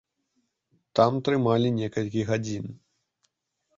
[1.01, 2.65] Там трымалі некалькі гадзін.